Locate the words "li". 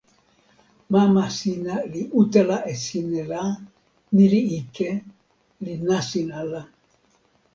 1.91-2.01, 4.31-4.41, 5.63-5.73